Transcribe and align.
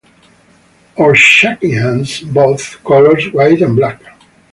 Or 0.95 1.13
shaking 1.13 1.73
hands- 1.73 2.21
both 2.21 2.83
colors, 2.83 3.31
white 3.33 3.61
and 3.61 3.75
black. 3.75 4.01